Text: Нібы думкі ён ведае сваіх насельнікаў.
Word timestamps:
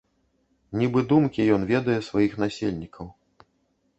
Нібы 0.81 1.01
думкі 1.11 1.41
ён 1.57 1.61
ведае 1.73 1.97
сваіх 2.09 2.31
насельнікаў. 2.45 3.05